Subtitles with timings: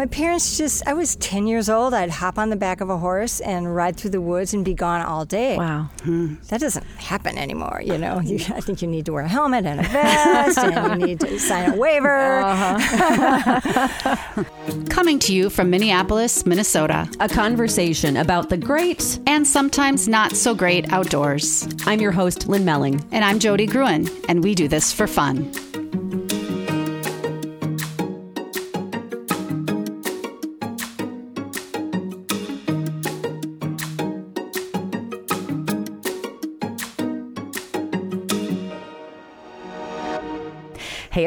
[0.00, 1.92] My parents just, I was 10 years old.
[1.92, 4.72] I'd hop on the back of a horse and ride through the woods and be
[4.72, 5.58] gone all day.
[5.58, 5.90] Wow.
[6.04, 6.36] Hmm.
[6.48, 8.18] That doesn't happen anymore, you know.
[8.20, 11.20] You, I think you need to wear a helmet and a vest and you need
[11.20, 12.40] to sign a waiver.
[12.40, 14.44] Uh-huh.
[14.88, 19.18] Coming to you from Minneapolis, Minnesota, A conversation about the great.
[19.26, 21.68] and sometimes not so great outdoors.
[21.84, 23.06] I'm your host, Lynn Melling.
[23.12, 25.52] And I'm Jody Gruen, and we do this for fun.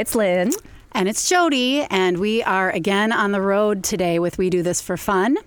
[0.03, 0.51] It's Lynn.
[0.91, 4.81] And it's Jody, and we are again on the road today with We Do This
[4.81, 5.37] for Fun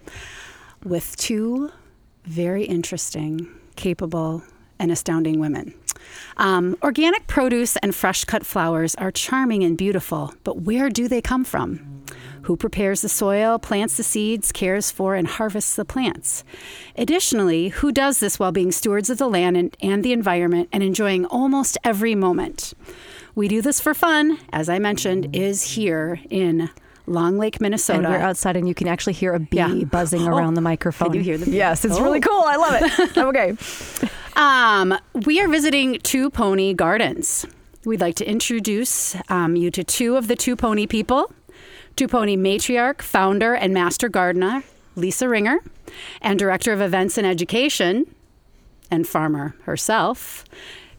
[0.83, 1.71] with two
[2.25, 4.43] very interesting, capable,
[4.79, 5.75] and astounding women.
[6.39, 11.21] Um, organic produce and fresh cut flowers are charming and beautiful, but where do they
[11.21, 12.05] come from?
[12.45, 16.45] Who prepares the soil, plants the seeds, cares for, and harvests the plants?
[16.97, 20.83] Additionally, who does this while being stewards of the land and, and the environment and
[20.83, 22.73] enjoying almost every moment?
[23.37, 26.71] We do this for fun, as I mentioned, is here in
[27.07, 27.99] Long Lake, Minnesota.
[27.99, 29.69] And we're outside, and you can actually hear a bee Yeah.
[29.85, 31.09] buzzing Oh, around the microphone.
[31.11, 31.53] can you hear the bee?
[31.57, 32.03] Yes, it's Oh.
[32.03, 32.43] really cool.
[32.45, 33.19] I love it.
[33.19, 33.57] okay.
[34.37, 37.47] Um, we are visiting Two Pony Gardens.
[37.85, 41.33] We'd like to introduce um, you to two of the Two Pony people
[41.95, 44.65] Two Pony matriarch, founder, and master gardener,
[44.97, 45.61] Lisa Ringer,
[46.21, 48.05] and director of events and education,
[48.91, 50.45] and farmer herself,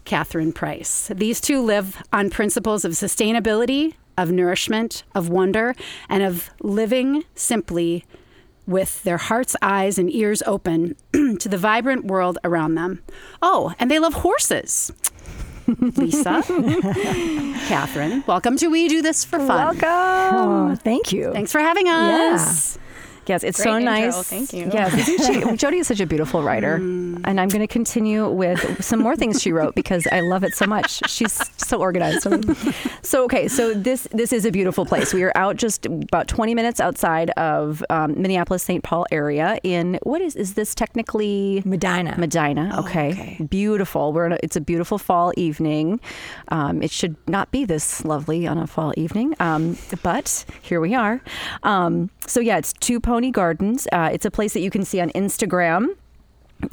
[0.08, 1.12] Catherine Price.
[1.14, 5.76] These two live on principles of sustainability, of nourishment, of wonder,
[6.08, 8.06] and of living simply
[8.66, 13.04] with their hearts, eyes, and ears open to the vibrant world around them.
[13.42, 14.94] Oh, and they love horses.
[15.68, 16.42] Lisa,
[17.68, 19.78] Catherine, welcome to We Do This for Fun.
[19.78, 19.82] Welcome.
[19.84, 21.34] Oh, thank you.
[21.34, 22.80] Thanks for having us.
[23.28, 23.92] Yes, it's Great so intro.
[23.94, 24.24] nice.
[24.30, 24.70] Thank you.
[24.74, 27.22] Yes, she, Jody is such a beautiful writer, Mm.
[27.26, 30.54] and I'm going to continue with some more things she wrote because I love it
[30.54, 31.02] so much.
[31.10, 32.26] She's so organized.
[33.04, 35.14] So okay, so this this is a beautiful place.
[35.14, 38.84] We are out just about 20 minutes outside of um, Minneapolis, St.
[38.84, 39.60] Paul area.
[39.64, 41.62] In what is is this technically?
[41.66, 42.16] Medina.
[42.18, 42.72] Medina.
[42.74, 43.12] Oh, Okay.
[43.12, 43.44] okay.
[43.50, 44.12] Beautiful.
[44.14, 46.00] We're in a, it's a beautiful fall evening.
[46.50, 50.94] Um, it should not be this lovely on a fall evening, um, but here we
[50.94, 51.22] are.
[51.64, 53.88] Um, so yeah, it's Two Pony Gardens.
[53.92, 55.96] Uh, it's a place that you can see on Instagram.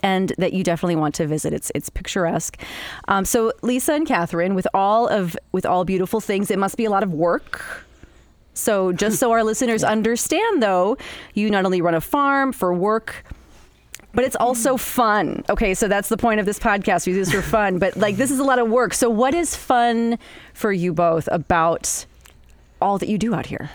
[0.02, 1.52] And that you definitely want to visit.
[1.54, 2.58] It's it's picturesque.
[3.08, 6.86] Um, so Lisa and Catherine, with all of with all beautiful things, it must be
[6.86, 7.84] a lot of work.
[8.54, 10.96] So just so our listeners understand, though,
[11.34, 13.24] you not only run a farm for work,
[14.14, 15.44] but it's also fun.
[15.50, 17.06] Okay, so that's the point of this podcast.
[17.06, 18.92] We do this for fun, but like this is a lot of work.
[18.94, 20.18] So what is fun
[20.52, 22.06] for you both about
[22.80, 23.70] all that you do out here?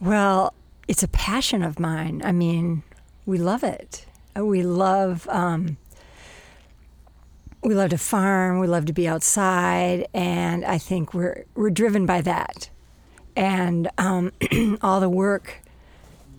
[0.00, 0.52] Well,
[0.88, 2.22] it's a passion of mine.
[2.24, 2.82] I mean,
[3.24, 4.06] we love it.
[4.36, 5.76] Uh, We love um,
[7.62, 8.60] we love to farm.
[8.60, 12.70] We love to be outside, and I think we're we're driven by that.
[13.34, 14.32] And um,
[14.82, 15.60] all the work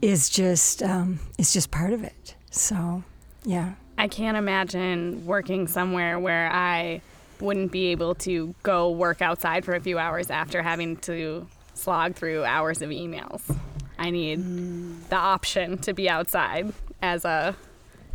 [0.01, 2.35] is just um, is just part of it.
[2.51, 3.03] So,
[3.44, 3.73] yeah.
[3.97, 7.01] I can't imagine working somewhere where I
[7.40, 11.47] wouldn't be able to go work outside for a few hours after having to
[11.78, 13.56] slog through hours of emails.
[13.98, 17.56] I need the option to be outside as a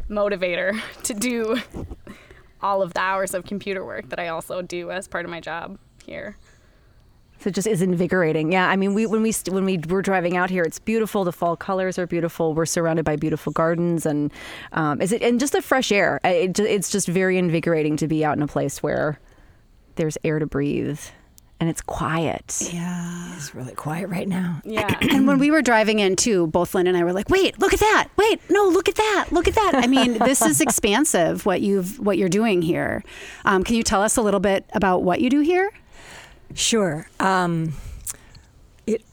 [0.09, 1.61] motivator to do
[2.61, 5.41] all of the hours of computer work that I also do as part of my
[5.41, 6.37] job here.
[7.41, 8.53] So it just is invigorating.
[8.53, 11.25] Yeah, I mean, we when we when we were driving out here, it's beautiful.
[11.25, 12.55] The fall colors are beautiful.
[12.55, 14.33] We're surrounded by beautiful gardens, and
[14.73, 16.21] um, is it and just the fresh air.
[16.23, 19.19] It, it's just very invigorating to be out in a place where
[19.97, 21.01] there's air to breathe
[21.63, 22.71] and it's quiet.
[22.73, 23.37] Yeah.
[23.37, 24.61] It's really quiet right now.
[24.65, 24.99] Yeah.
[25.13, 27.73] And when we were driving in too, both Lynn and I were like, "Wait, look
[27.73, 28.09] at that!
[28.17, 29.27] Wait, no, look at that!
[29.31, 33.05] Look at that!" I mean, this is expansive what you've what you're doing here.
[33.45, 35.71] Um, can you tell us a little bit about what you do here?
[36.55, 37.09] Sure.
[37.21, 37.75] Um,
[38.85, 39.05] it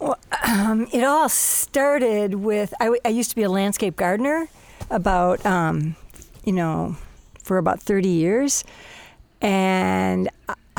[0.48, 4.48] um, it all started with I used to be a landscape gardener
[4.90, 5.96] about um,
[6.46, 6.98] you know
[7.44, 8.64] for about thirty years,
[9.40, 10.30] and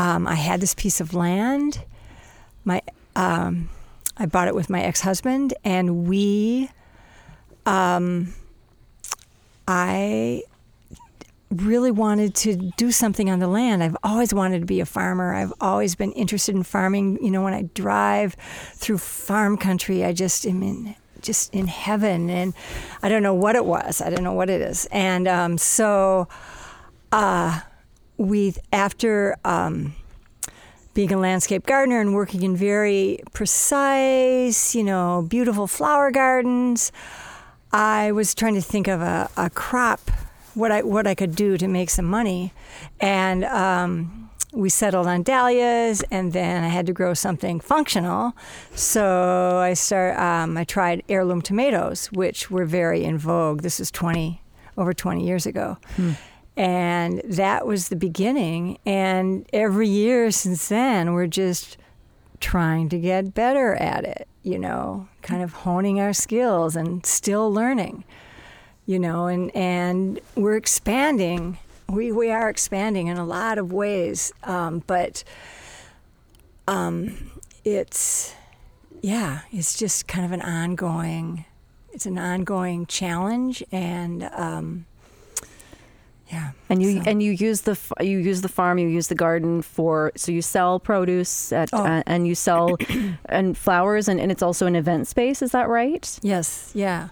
[0.01, 1.85] um, I had this piece of land.
[2.65, 2.81] My
[3.15, 3.69] um,
[4.17, 6.71] I bought it with my ex husband, and we
[7.67, 8.33] um,
[9.69, 10.43] I
[11.51, 13.85] really wanted to do something on the land.
[13.85, 15.35] I've always wanted to be a farmer.
[15.35, 17.23] I've always been interested in farming.
[17.23, 18.35] You know, when I drive
[18.77, 22.55] through farm country, I just am in just in heaven, and
[23.03, 24.01] I don't know what it was.
[24.01, 26.27] I don't know what it is, and um, so
[27.13, 27.61] uh,
[28.21, 29.37] we after.
[29.45, 29.95] Um,
[30.93, 36.91] being a landscape gardener and working in very precise, you know, beautiful flower gardens,
[37.73, 40.11] I was trying to think of a, a crop,
[40.55, 42.53] what I what I could do to make some money,
[42.99, 48.33] and um, we settled on dahlias, and then I had to grow something functional.
[48.75, 50.19] So I start.
[50.19, 53.63] Um, I tried heirloom tomatoes, which were very in vogue.
[53.63, 54.43] This was twenty
[54.77, 55.79] over twenty years ago.
[56.57, 58.79] And that was the beginning.
[58.85, 61.77] And every year since then, we're just
[62.41, 67.53] trying to get better at it, you know, kind of honing our skills and still
[67.53, 68.05] learning,
[68.87, 71.59] you know, and, and we're expanding.
[71.89, 75.23] We, we are expanding in a lot of ways, um, but
[76.67, 77.31] um,
[77.65, 78.35] it's,
[79.03, 81.45] yeah, it's just kind of an ongoing,
[81.93, 83.63] it's an ongoing challenge.
[83.71, 84.87] And, um,
[86.33, 86.51] yeah.
[86.69, 89.63] And you So- and you use the you use the farm, you use the garden
[89.63, 91.85] for so you sell produce at Oh.
[91.85, 92.77] uh, and you sell
[93.27, 95.43] and flowers and, and it's also an event space.
[95.43, 96.19] Is that right?
[96.23, 97.09] Yes, yeah.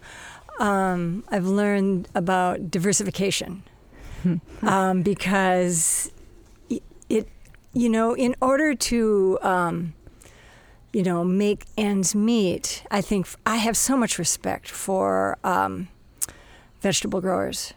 [0.61, 3.63] Um, I've learned about diversification
[4.63, 6.11] um, because
[6.69, 7.29] it, it,
[7.73, 9.95] you know, in order to, um,
[10.93, 15.89] you know, make ends meet, I think f- I have so much respect for um,
[16.81, 17.73] vegetable growers,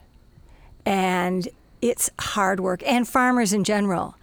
[0.86, 1.48] and
[1.81, 4.16] it's hard work, and farmers in general,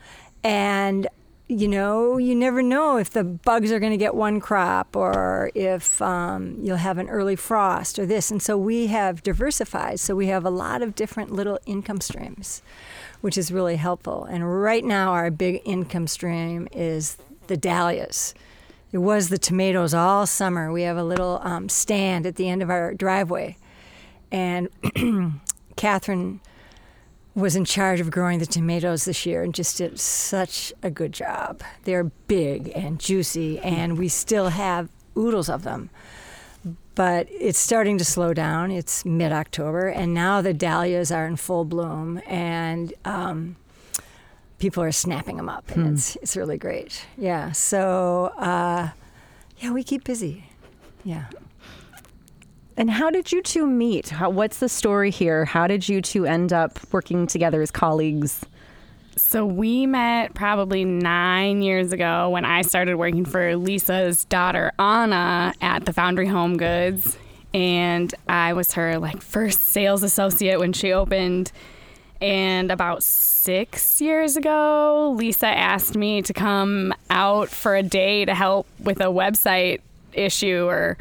[0.42, 1.08] and
[1.48, 5.50] you know, you never know if the bugs are going to get one crop or
[5.54, 8.30] if um, you'll have an early frost or this.
[8.30, 9.98] And so we have diversified.
[9.98, 12.60] So we have a lot of different little income streams,
[13.22, 14.24] which is really helpful.
[14.24, 17.16] And right now, our big income stream is
[17.46, 18.34] the dahlias.
[18.92, 20.70] It was the tomatoes all summer.
[20.70, 23.56] We have a little um, stand at the end of our driveway.
[24.30, 24.68] And
[25.78, 26.40] Catherine
[27.34, 31.12] was in charge of growing the tomatoes this year and just did such a good
[31.12, 31.62] job.
[31.84, 35.90] They're big and juicy, and we still have oodles of them.
[36.96, 38.72] But it's starting to slow down.
[38.72, 43.54] It's mid October, and now the dahlias are in full bloom, and um,
[44.58, 47.06] people are snapping them up, and it's, it's really great.
[47.16, 48.90] Yeah, so uh,
[49.58, 50.50] yeah, we keep busy.
[51.04, 51.26] Yeah.
[52.78, 54.10] And how did you two meet?
[54.10, 55.44] How, what's the story here?
[55.44, 58.44] How did you two end up working together as colleagues?
[59.16, 65.54] So we met probably nine years ago when I started working for Lisa's daughter Anna
[65.60, 67.18] at the Foundry Home Goods,
[67.52, 71.50] and I was her like first sales associate when she opened.
[72.20, 78.36] And about six years ago, Lisa asked me to come out for a day to
[78.36, 79.80] help with a website
[80.12, 80.96] issue or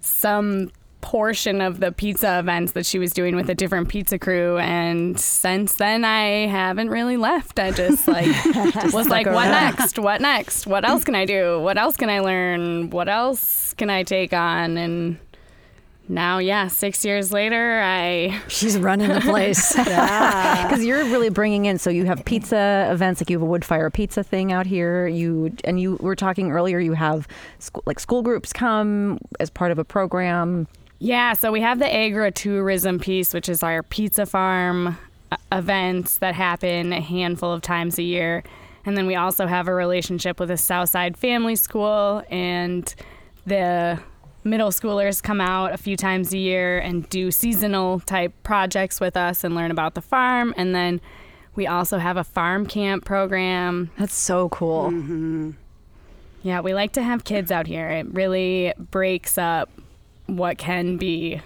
[0.00, 4.58] some portion of the pizza events that she was doing with a different pizza crew
[4.58, 7.58] and since then I haven't really left.
[7.58, 8.26] I just like
[8.92, 9.98] was like what next?
[9.98, 10.66] What next?
[10.66, 11.60] What else can I do?
[11.60, 12.90] What else can I learn?
[12.90, 15.18] What else can I take on and
[16.10, 19.76] now yeah, 6 years later I She's running the place.
[19.86, 20.48] yeah.
[20.68, 21.78] Because you're really bringing in.
[21.78, 25.06] So you have pizza events, like you have a wood fire pizza thing out here.
[25.06, 26.78] You and you were talking earlier.
[26.78, 27.28] You have
[27.58, 30.66] school, like school groups come as part of a program.
[30.98, 34.98] Yeah, so we have the agritourism piece, which is our pizza farm
[35.30, 38.42] uh, events that happen a handful of times a year.
[38.84, 42.92] And then we also have a relationship with a Southside Family School, and
[43.46, 44.00] the
[44.44, 49.16] middle schoolers come out a few times a year and do seasonal type projects with
[49.16, 50.54] us and learn about the farm.
[50.56, 51.00] And then
[51.54, 55.54] we also have a farm camp program That's so cool.
[56.42, 57.88] yeah, we like to have kids out here.
[57.88, 59.68] It really breaks up
[60.28, 61.40] what can be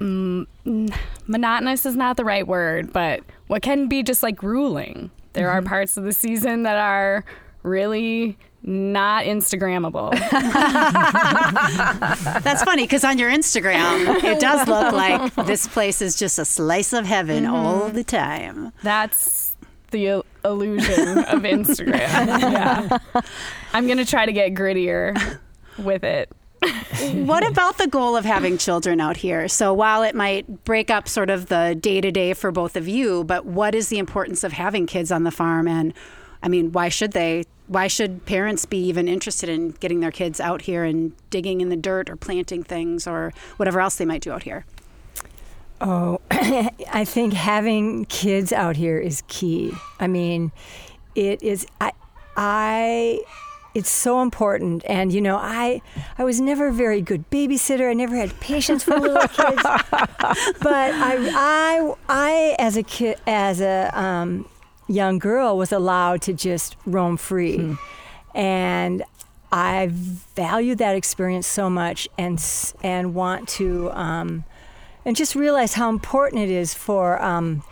[0.00, 0.94] mm, mm,
[1.26, 5.10] monotonous is not the right word, but what can be just like grueling.
[5.32, 7.24] There are parts of the season that are
[7.62, 10.10] really not Instagrammable.
[12.42, 16.44] That's funny because on your Instagram, it does look like this place is just a
[16.44, 18.72] slice of heaven all the time.
[18.82, 19.56] That's
[19.92, 21.94] the illusion of Instagram.
[21.96, 22.98] yeah.
[23.72, 25.38] I'm going to try to get grittier
[25.78, 26.30] with it.
[27.12, 29.48] What about the goal of having children out here?
[29.48, 32.86] So while it might break up sort of the day to day for both of
[32.86, 35.66] you, but what is the importance of having kids on the farm?
[35.66, 35.94] And
[36.42, 37.44] I mean, why should they?
[37.66, 41.68] Why should parents be even interested in getting their kids out here and digging in
[41.68, 44.64] the dirt or planting things or whatever else they might do out here?
[45.80, 49.72] Oh, I think having kids out here is key.
[50.00, 50.50] I mean,
[51.14, 51.64] it is.
[51.80, 51.92] I,
[52.36, 53.20] I,
[53.74, 54.84] it's so important.
[54.86, 55.82] And you know, I,
[56.18, 57.88] I was never a very good babysitter.
[57.90, 59.62] I never had patience for little kids.
[60.62, 64.48] But I, I, I, as a kid, as a um,
[64.88, 67.76] young girl was allowed to just roam free.
[68.34, 69.02] And
[69.52, 72.42] I value that experience so much and
[72.82, 74.44] and want to um,
[75.04, 77.62] and just realize how important it is for um,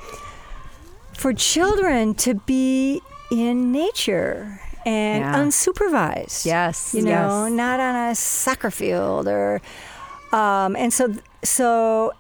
[1.13, 3.01] for children to be
[3.31, 5.35] in nature and Yeah.
[5.35, 6.45] unsupervised.
[6.47, 7.53] Yes, you know, yes.
[7.53, 9.61] not on a soccer field or
[10.33, 12.13] um, and so so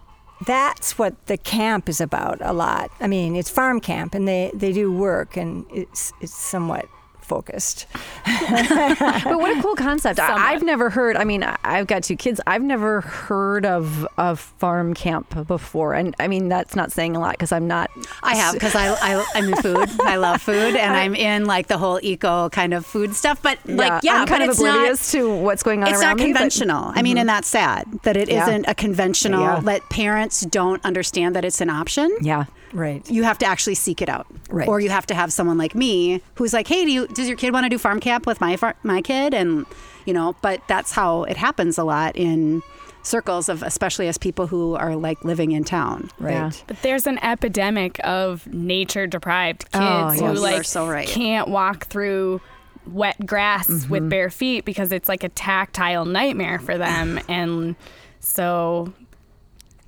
[0.46, 2.90] that's what the camp is about a lot.
[3.00, 6.86] I mean, it's farm camp and they they do work and it's it's somewhat
[7.28, 7.86] focused.
[8.24, 10.18] but what a cool concept.
[10.18, 12.40] I, I've never heard, I mean, I've got two kids.
[12.46, 15.94] I've never heard of a farm camp before.
[15.94, 17.90] And I mean, that's not saying a lot because I'm not.
[18.22, 19.88] I have because I, I I'm in food.
[20.00, 23.42] I love food, and I'm in like the whole eco kind of food stuff.
[23.42, 26.16] But like, yeah, I'm kind of it's not- oblivious to what's going on it's around
[26.16, 26.84] not me, but- conventional.
[26.94, 27.20] I mean, mm-hmm.
[27.20, 28.46] and that's sad that it Yeah.
[28.46, 29.40] not a conventional.
[29.40, 29.60] Yeah.
[29.60, 32.10] That parents don't understand that it's an option.
[32.20, 32.46] Yeah.
[32.72, 33.08] Right.
[33.10, 34.68] You have to actually seek it out, Right.
[34.68, 37.36] Or you have to have someone like me who's like, "Hey, do you, does your
[37.36, 39.66] kid want to do farm camp with my far, my kid?" And
[40.04, 42.62] you know, but that's how it happens a lot in
[43.02, 46.10] circles of, especially as people who are like living in town.
[46.18, 46.32] Right.
[46.32, 46.50] Yeah.
[46.66, 50.34] But there's an epidemic of nature deprived kids Oh, who yes.
[50.34, 51.06] You like so right.
[51.08, 52.40] can't walk through
[52.86, 53.90] wet grass Mm-hmm.
[53.92, 57.76] with bare feet because it's like a tactile nightmare for them and
[58.20, 58.92] so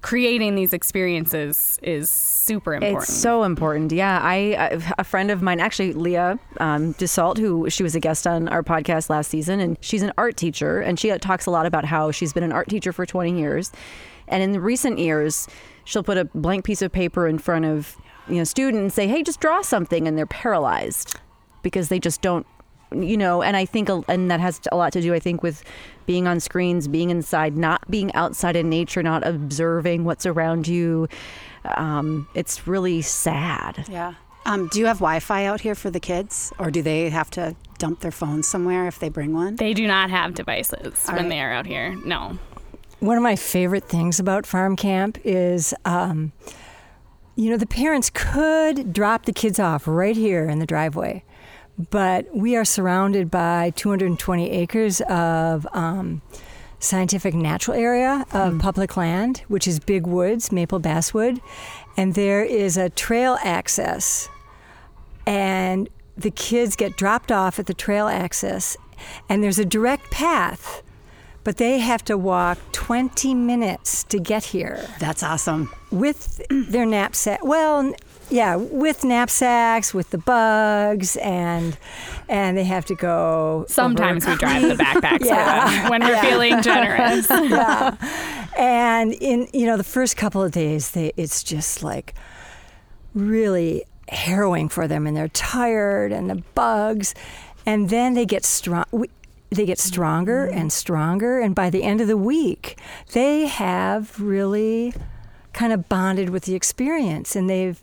[0.02, 3.02] creating these experiences is super important.
[3.02, 3.92] It's so important.
[3.92, 8.26] Yeah, I a friend of mine, actually Leah um, Dassault, who she was a guest
[8.26, 11.66] on our podcast last season, and she's an art teacher, and she talks a lot
[11.66, 13.72] about how she's been an art teacher for 20 years,
[14.28, 15.48] and in recent years,
[15.84, 17.96] she'll put a blank piece of paper in front of
[18.28, 21.18] you know student and say, "Hey, just draw something," and they're paralyzed
[21.62, 22.46] because they just don't
[22.94, 25.62] you know and i think and that has a lot to do i think with
[26.06, 31.06] being on screens being inside not being outside in nature not observing what's around you
[31.76, 34.14] um, it's really sad Yeah.
[34.46, 37.54] Um, do you have Wi-Fi out here for the kids, or do they have to
[37.78, 39.56] dump their phones somewhere if they bring one?
[39.56, 41.28] they do not have devices All when right.
[41.28, 41.94] they are out here.
[42.06, 42.38] No.
[43.00, 46.32] One of my favorite things about farm camp is, um,
[47.36, 51.22] you know, the parents could drop the kids off right here in the driveway,
[51.90, 56.22] but we are surrounded by 220 acres of um,
[56.78, 61.40] scientific natural area of public land, which is big woods, maple basswood,
[61.96, 64.28] and there is a trail access.
[65.26, 68.76] And the kids get dropped off at the trail access.
[69.28, 70.82] And there's a direct path
[71.44, 74.86] but they have to walk 20 minutes to get here.
[74.98, 75.72] That's awesome.
[75.90, 77.92] with their knapsack well
[78.30, 81.76] yeah with knapsacks with the bugs and
[82.28, 85.88] and they have to go Sometimes over- we drive the backpacks Yeah.
[85.90, 87.28] when we're feeling generous.
[88.58, 92.14] and in you know the first couple of days they it's just like
[93.14, 97.14] really harrowing for them and they're tired and the bugs
[97.66, 98.84] and then they get strong
[99.50, 100.58] they get stronger mm-hmm.
[100.58, 102.78] and stronger and by the end of the week
[103.12, 104.92] they have really
[105.52, 107.82] kind of bonded with the experience and they've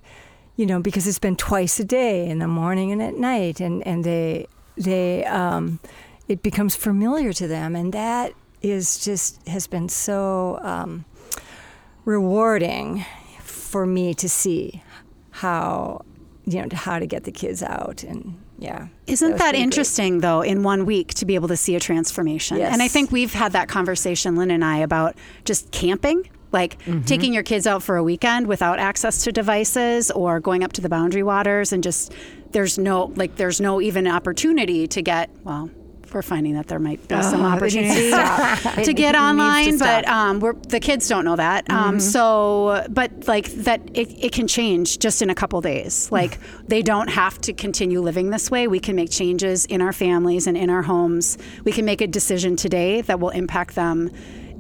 [0.58, 3.86] you know because it's been twice a day in the morning and at night and
[3.88, 5.80] and they they um
[6.28, 11.06] it becomes familiar to them and that is just has been so um,
[12.06, 13.06] rewarding
[13.42, 14.82] for me to see
[15.32, 16.02] how
[16.46, 19.64] you know how to get the kids out and yeah Isn't was that, pretty great.
[19.64, 22.58] interesting, though, in one week to be able to see a transformation?
[22.58, 22.74] Yes.
[22.74, 26.28] And I think we've had that conversation, Lynn and I, about just camping.
[26.52, 27.02] Like Mm-hmm.
[27.04, 30.82] taking your kids out for a weekend without access to devices or going up to
[30.82, 32.14] the boundary waters and just
[32.52, 35.70] there's no like there's no even opportunity to get well
[36.14, 38.10] we're finding that there might be some Oh, to opportunity
[38.86, 41.70] to It get needs to online, but um, we're, the kids don't know that.
[41.70, 46.10] Um, so, but like that, it, it can change just in a couple days.
[46.18, 48.70] Like they don't have to continue living this way.
[48.70, 51.38] We can make changes in our families and in our homes.
[51.66, 54.10] We can make a decision today that will impact them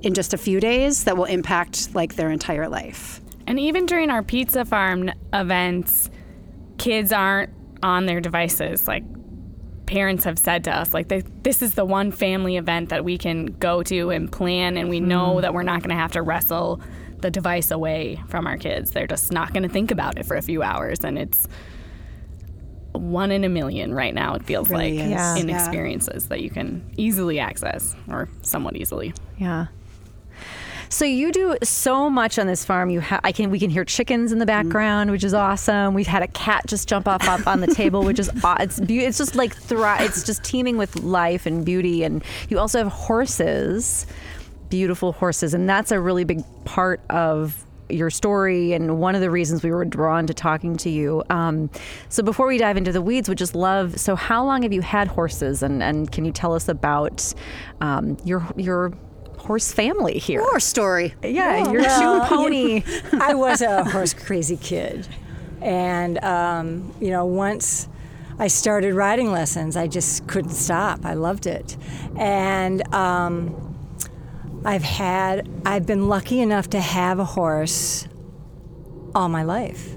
[0.01, 1.03] in just a few days.
[1.05, 3.21] That will impact like their entire life.
[3.45, 6.09] And even during our pizza farm events,
[6.77, 7.51] kids aren't
[7.81, 8.87] on their devices.
[8.87, 9.03] Like
[9.85, 13.17] parents have said to us, like they, this is the one family event that we
[13.17, 15.41] can go to and plan, and we know mm-hmm.
[15.41, 16.81] that we're not going to have to wrestle
[17.19, 18.91] the device away from our kids.
[18.91, 21.47] They're just not going to think about it for a few hours, and it's
[22.91, 24.35] one in a million right now.
[24.35, 25.41] It feels Really like is.
[25.41, 25.57] In Yeah.
[25.57, 29.13] experiences that you can easily access or somewhat easily.
[29.37, 29.67] Yeah.
[30.89, 32.89] So you do so much on this farm.
[32.89, 35.93] You ha- I can we can hear chickens in the background, which is awesome.
[35.93, 38.79] We've had a cat just jump off up on the table, which is aw- it's
[38.79, 42.03] be- it's just like thri- it's just teeming with life and beauty.
[42.03, 44.05] And you also have horses,
[44.69, 49.31] beautiful horses, and that's a really big part of your story and one of the
[49.31, 51.23] reasons we were drawn to talking to you.
[51.29, 51.69] Um,
[52.09, 53.97] so before we dive into the weeds, would just love.
[53.97, 57.33] So how long have you had horses, and and can you tell us about
[57.81, 58.91] um, your your
[59.47, 60.41] horse family here?
[60.41, 61.15] Horse story.
[61.23, 62.83] Yeah, you're well, two pony.
[63.13, 65.07] I was a horse crazy kid.
[65.61, 67.87] And, um, you know, once
[68.37, 71.05] I started riding lessons, I just couldn't stop.
[71.05, 71.77] I loved it.
[72.17, 73.75] And um,
[74.65, 78.05] I've had, I've been lucky enough to have a horse
[79.15, 79.95] all my life.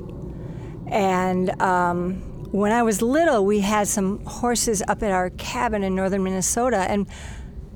[0.86, 2.14] And um,
[2.52, 6.78] when I was little, we had some horses up at our cabin in northern Minnesota.
[6.78, 7.08] And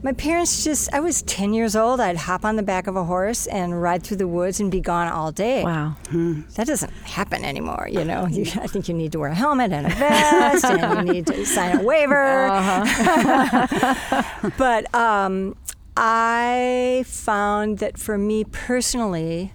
[0.04, 1.98] my parents just, I was 10 years old.
[1.98, 4.82] I'd hop on the back of a horse and ride through the woods and be
[4.82, 5.64] gone all day.
[5.64, 5.96] Wow.
[6.10, 6.42] Hmm.
[6.56, 7.88] That doesn't happen anymore.
[7.90, 11.08] You know, you, I think you need to wear a helmet and a vest and
[11.08, 12.48] you need to sign a waiver.
[12.48, 14.22] Uh-huh.
[14.58, 15.56] but um,
[15.96, 19.54] I found that for me personally,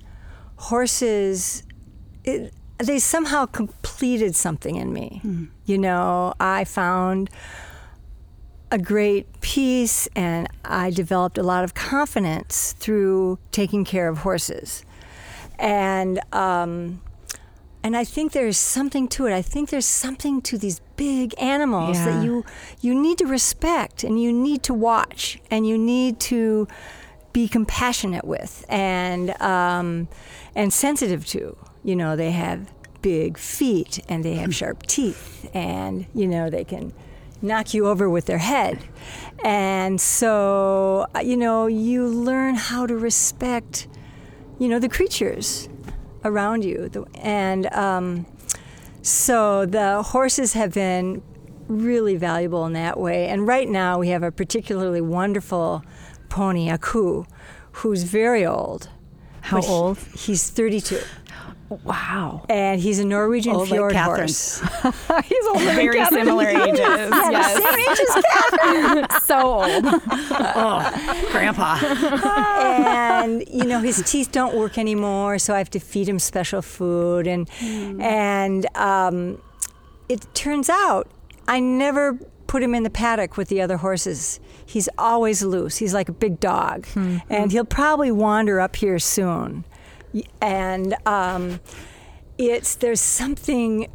[0.56, 1.62] horses,
[2.24, 5.20] it, they somehow completed something in me.
[5.22, 5.46] Hmm.
[5.66, 7.30] You know, I found
[8.72, 14.84] a great peace and I developed a lot of confidence through taking care of horses.
[15.58, 17.02] And um,
[17.84, 19.34] and I think there's something to it.
[19.34, 22.06] I think there's something to these big animals Yeah.
[22.06, 22.46] that you
[22.82, 26.68] you need to respect and you need to watch and you need to
[27.34, 30.08] be compassionate with and um,
[30.56, 31.58] and sensitive to.
[31.84, 32.72] You know, they have
[33.02, 36.94] big feet and they have sharp teeth and you know they can
[37.42, 38.80] knock you over with their head.
[39.44, 43.88] And so, uh, you know, you learn how to respect,
[44.60, 45.70] you know, the creatures
[46.26, 46.90] around you.
[47.16, 48.26] And um,
[49.02, 51.22] so the horses have been
[51.68, 53.28] really valuable in that way.
[53.28, 55.84] And right now we have a particularly wonderful
[56.28, 57.26] pony, Aku,
[57.74, 58.90] who's very old.
[59.42, 59.98] How he- old?
[60.16, 61.00] he's 32.
[61.84, 62.46] Wow.
[62.50, 64.22] And he's a Norwegian Old fjord Catherine.
[64.22, 64.60] horse.
[65.26, 66.26] He's older than Very Catherine.
[66.26, 66.80] similar ages.
[66.80, 67.54] yes.
[67.54, 69.22] Same age as Catherine.
[69.22, 69.86] so old.
[70.56, 71.78] Oh, grandpa.
[72.54, 76.62] and you know his teeth don't work anymore, so I have to feed him special
[76.62, 79.42] food, and and um,
[80.08, 81.08] it turns out
[81.48, 82.14] I never
[82.48, 84.40] put him in the paddock with the other horses.
[84.66, 85.78] He's always loose.
[85.78, 89.66] He's like a big dog, and he'll probably wander up here soon.
[90.42, 91.60] And um,
[92.38, 93.88] it's there's something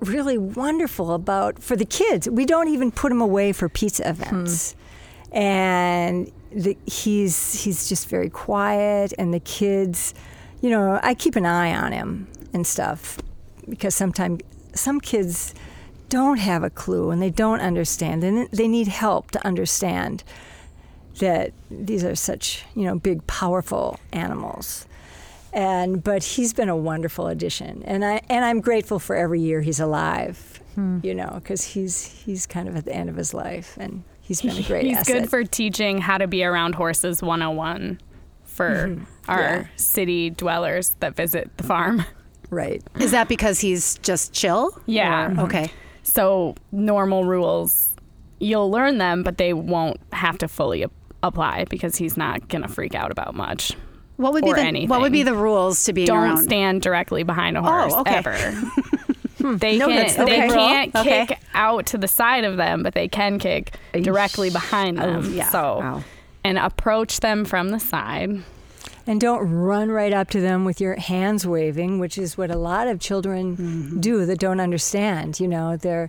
[0.00, 2.28] really wonderful about for the kids.
[2.28, 4.74] We don't even put him away for pizza events,
[5.30, 9.12] and the, he's he's just very quiet.
[9.18, 10.14] And the kids,
[10.60, 13.18] you know, I keep an eye on him and stuff
[13.68, 14.40] because sometimes
[14.74, 15.54] some kids
[16.08, 20.24] don't have a clue and they don't understand, and they need help to understand
[21.18, 24.86] that these are such you know big, powerful animals
[25.52, 29.60] and but he's been a wonderful addition and i and i'm grateful for every year
[29.60, 30.98] he's alive hmm.
[31.02, 34.40] you know because he's he's kind of at the end of his life and he's
[34.40, 38.00] been a great He's asset good for teaching how to be around horses 101
[38.44, 39.04] for mm-hmm.
[39.28, 39.66] our Yeah.
[39.76, 42.04] city dwellers that visit the farm.
[42.50, 44.70] right Is that because he's just chill?
[44.86, 45.26] Yeah.
[45.26, 45.40] Or- mm-hmm.
[45.40, 45.70] okay.
[46.02, 47.90] So normal rules,
[48.40, 50.84] you'll learn them, but they won't have to fully
[51.22, 53.72] apply because he's not gonna freak out about much.
[54.16, 56.36] What would be Or the What would be the rules to be Don't around?
[56.44, 58.14] stand directly behind a oh, horse okay.
[58.16, 58.36] ever.
[59.42, 59.56] Hmm.
[59.56, 60.06] they Noted.
[60.14, 60.54] can they Okay.
[60.54, 61.26] can't Okay.
[61.26, 65.34] kick out to the side of them, but they can kick directly behind oh, them.
[65.34, 65.48] yeah.
[65.48, 66.04] So Wow.
[66.44, 68.42] and approach them from the side.
[69.04, 72.56] and don't run right up to them with your hands waving which is what a
[72.56, 73.98] lot of children mm-hmm.
[74.00, 76.08] do that don't understand you know they're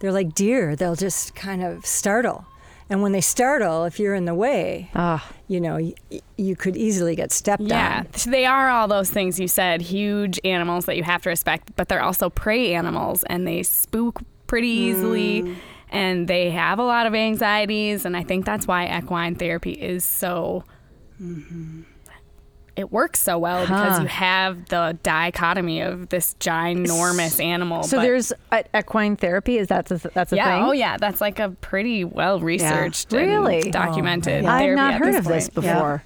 [0.00, 2.44] they're like deer they'll just kind of startle
[2.92, 5.26] and when they startle if you're in the way Ah.
[5.48, 5.94] you know y-
[6.36, 9.80] you could easily get stepped Yeah, on so they are all those things you said,
[9.80, 14.20] huge animals that you have to respect, but they're also prey animals and they spook
[14.46, 15.56] pretty easily
[15.90, 18.04] and they have a lot of anxieties.
[18.06, 20.64] And I think that's why equine therapy is so.
[22.74, 27.82] It works so well because you have the dichotomy of this ginormous animal.
[27.82, 28.32] So but- there's
[28.74, 29.58] equine therapy.
[29.58, 30.64] Is that that's a yeah, thing?
[30.64, 33.56] oh yeah, that's like a pretty well researched, Really?
[33.56, 34.44] Oh, and documented.
[34.46, 35.34] I've therapy not at heard of point.
[35.34, 36.02] this before.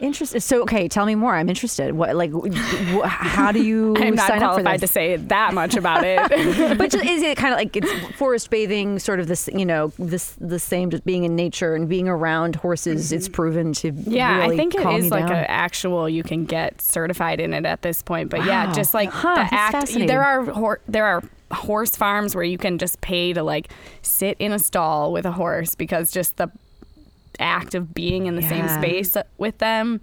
[0.00, 0.40] Interesting.
[0.40, 1.34] So, okay, tell me more.
[1.34, 1.92] I'm interested.
[1.92, 5.16] What, like, w- w- how do you I'm not sign up for qualified to say
[5.16, 6.18] that much about it.
[6.78, 9.92] but just, is it kind of like it's forest bathing, sort of this, you know,
[9.98, 13.12] this the same as being in nature and being around horses?
[13.12, 13.34] It's mm-hmm.
[13.34, 16.08] proven to Yeah, really I think it is like an actual.
[16.08, 19.54] You can get certified in it at this point, but yeah, just like Huh, the
[19.54, 19.92] act.
[19.94, 23.70] There are hor- there are horse farms where you can just pay to like
[24.02, 26.50] sit in a stall with a horse because just the
[27.38, 30.00] act of being in the same space with them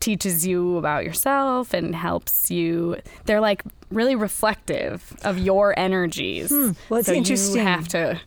[0.00, 2.96] teaches you about yourself and helps you.
[3.24, 6.50] They're like really reflective of your energies.
[6.50, 7.56] Well, it's so interesting.
[7.56, 8.20] You have to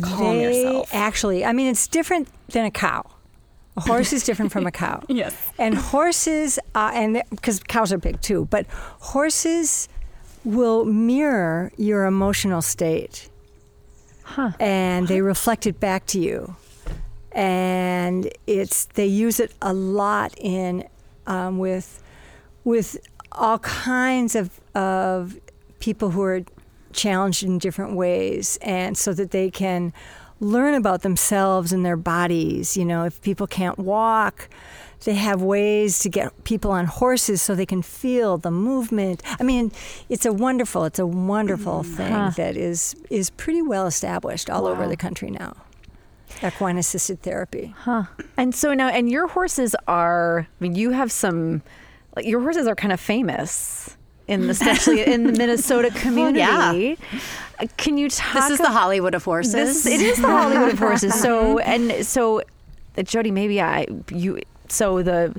[0.00, 0.94] calm they yourself.
[0.94, 3.04] actually, I mean, it's different than a cow.
[3.76, 5.02] A horse is different from a cow.
[5.08, 5.52] Yes.
[5.58, 9.88] And horses, uh, and because cows are big too, but horses
[10.44, 13.28] will mirror your emotional state.
[14.22, 14.52] Huh.
[14.60, 16.56] And they reflect it back to you.
[17.32, 20.88] And it's they use it a lot in
[21.26, 22.02] um, with
[22.64, 22.96] with
[23.32, 25.38] all kinds of of
[25.78, 26.42] people who are
[26.92, 29.92] challenged in different ways, and so that they can
[30.40, 32.76] learn about themselves and their bodies.
[32.76, 34.48] You know, if people can't walk,
[35.04, 39.22] they have ways to get people on horses so they can feel the movement.
[39.38, 39.70] I mean,
[40.08, 42.30] it's a wonderful, it's a wonderful thing Huh.
[42.36, 45.54] that is is pretty well established all over the country now.
[46.42, 47.74] Equine assisted therapy.
[47.78, 48.04] Huh.
[48.36, 51.62] And so now, and your horses are, I mean, you have some,
[52.16, 53.96] like, your horses are kind of famous.
[54.28, 56.96] In the, especially in the Minnesota community,
[57.58, 58.34] Uh, can you talk?
[58.34, 59.52] This is the Hollywood of horses.
[59.82, 61.14] This, it is the Hollywood of horses.
[61.20, 62.40] So and so,
[62.96, 64.38] uh, Jody, maybe I you.
[64.68, 65.34] So the,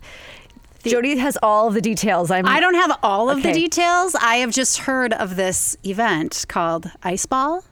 [0.84, 2.30] Jody has all of the details.
[2.32, 2.46] I'm.
[2.46, 4.14] I don't have all of the details.
[4.16, 7.64] I have just heard of this event called Ice Ball,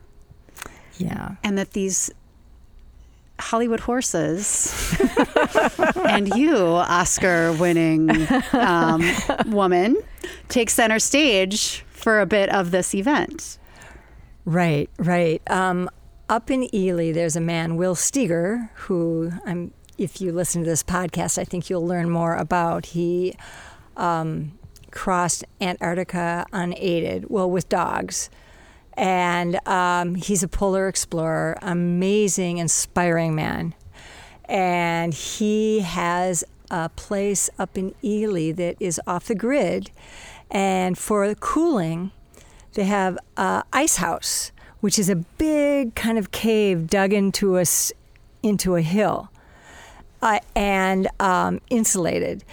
[0.98, 1.36] Yeah.
[1.44, 2.10] and that these
[3.40, 4.96] Hollywood horses
[6.08, 8.10] and you, Oscar-winning
[8.54, 9.04] um,
[9.48, 9.98] woman,
[10.48, 13.58] take center stage for a bit of this event.
[14.46, 15.42] Right, right.
[15.50, 15.90] Um,
[16.30, 19.74] up in Ely, there's a man, Will Steger, who I'm.
[19.98, 22.86] If you listen to this podcast, I think you'll learn more about.
[22.88, 23.36] He
[23.98, 24.58] um,
[24.92, 28.30] crossed Antarctica unaided, well, with dogs,
[29.00, 33.74] and um, he's a polar explorer, amazing, inspiring man,
[34.44, 39.90] and he has a place up in Ely that is off the grid,
[40.52, 42.12] and for cooling
[42.74, 47.64] they have a ice house, which is a big kind of cave dug into a
[48.44, 49.30] into a hill,
[50.22, 52.44] uh, and um, insulated,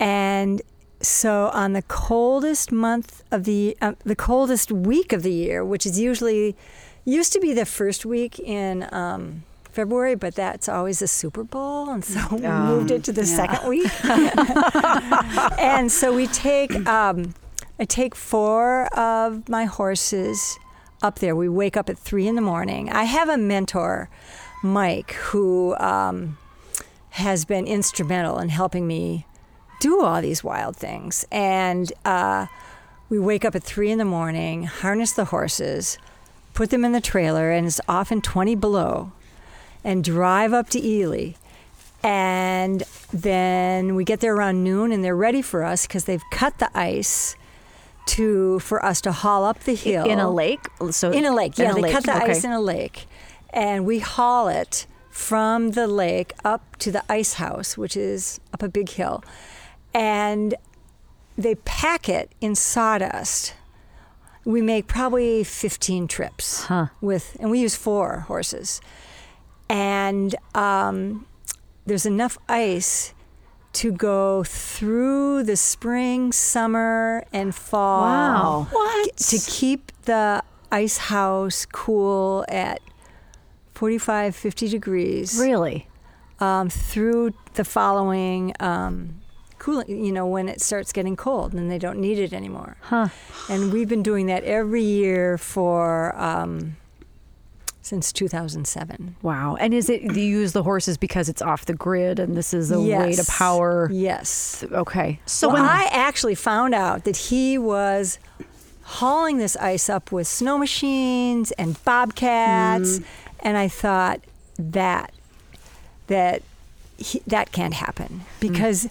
[0.00, 0.62] and
[1.02, 5.84] so on the coldest month of the uh, the coldest week of the year, which
[5.86, 6.56] is usually
[7.04, 8.88] used to be the first week in.
[8.92, 13.24] Um, February, but that's always a Super Bowl, and so we moved it to the
[13.24, 13.90] second week.
[15.58, 17.32] and so we take um,
[17.78, 20.58] I take four of my horses
[21.02, 21.34] up there.
[21.34, 22.90] We wake up at three in the morning.
[22.90, 24.08] I have a mentor,
[24.62, 26.38] Mike, who um,
[27.10, 29.26] has been instrumental in helping me
[29.82, 31.26] do all these wild things.
[31.32, 32.46] And uh,
[33.08, 35.98] we wake up at three in the morning, harness the horses,
[36.54, 39.10] put them in the trailer, and it's often 20 below,
[39.82, 41.32] and drive up to Ely.
[42.04, 46.58] And then we get there around noon, and they're ready for us because they've cut
[46.58, 47.34] the ice
[48.04, 50.60] to for us to haul up the hill in a lake.
[50.90, 51.58] So in a lake.
[51.58, 51.92] Yeah, a they lake.
[51.92, 52.32] cut the okay.
[52.32, 53.06] ice in a lake,
[53.50, 58.62] and we haul it from the lake up to the ice house, which is up
[58.62, 59.22] a big hill,
[59.94, 60.54] and
[61.36, 63.54] they pack it in sawdust.
[64.44, 66.86] We make probably 15 trips Huh.
[67.00, 68.80] with, and we use four horses,
[69.68, 71.26] and um,
[71.86, 73.14] there's enough ice
[73.74, 78.02] to go through the spring, summer, and fall.
[78.02, 78.66] Wow.
[78.70, 79.16] What?
[79.16, 82.80] To keep the ice house cool at
[83.74, 85.88] 45, 50 degrees Really?
[86.40, 89.21] um, through the following um,
[89.62, 92.76] cooling, you know, when it starts getting cold and they don't need it anymore.
[92.82, 93.08] Huh.
[93.48, 96.76] And we've been doing that every year for um,
[97.80, 99.14] since 2007.
[99.22, 99.56] Wow.
[99.60, 102.52] And is it do you use the horses because it's off the grid and this
[102.52, 103.88] is a way to power?
[103.92, 104.64] Yes.
[104.72, 105.20] Okay.
[105.26, 108.18] So well, when I actually found out that he was
[108.82, 113.04] hauling this ice up with snow machines and bobcats, Mm.
[113.40, 114.20] and I thought
[114.58, 115.12] that
[116.08, 116.42] that
[116.98, 118.40] he, that can't happen Mm.
[118.40, 118.88] because uh,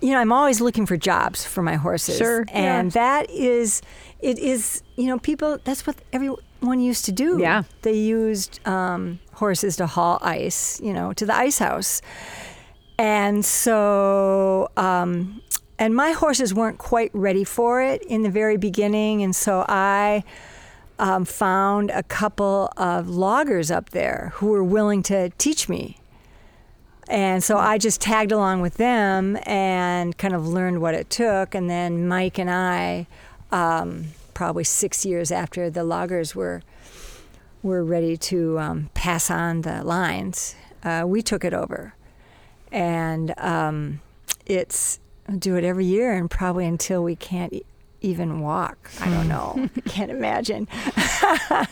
[0.00, 3.82] you know I'm always looking for jobs for my horses, Sure, and that is
[4.20, 7.38] it is you know people that's what everyone used to do.
[7.40, 7.64] Yeah.
[7.82, 12.00] they used um, horses to haul ice, you know, to the ice house.
[12.98, 15.42] And so, um,
[15.78, 19.22] and my horses weren't quite ready for it in the very beginning.
[19.22, 20.22] And so I
[20.98, 25.98] um, found a couple of loggers up there who were willing to teach me.
[27.12, 31.54] And so I just tagged along with them and kind of learned what it took.
[31.54, 33.06] And then Mike and I,
[33.50, 36.62] um, probably six years after the loggers were
[37.62, 41.94] were ready to um, pass on the lines, uh, we took it over,
[42.72, 44.00] and um,
[44.46, 44.98] it's
[45.38, 47.52] do it every year and probably until we can't
[48.02, 48.90] even walk.
[49.00, 49.54] I don't know.
[49.56, 49.80] Hmm.
[49.86, 50.68] can't imagine.